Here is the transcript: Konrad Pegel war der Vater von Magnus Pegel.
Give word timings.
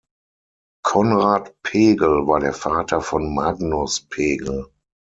Konrad 0.83 1.53
Pegel 1.61 2.25
war 2.25 2.39
der 2.39 2.53
Vater 2.53 3.01
von 3.01 3.35
Magnus 3.35 4.01
Pegel. 4.09 4.67